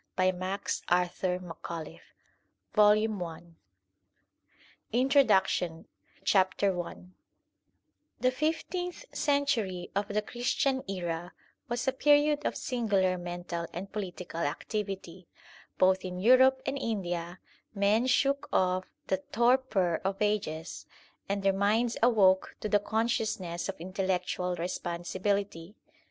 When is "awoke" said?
22.01-22.55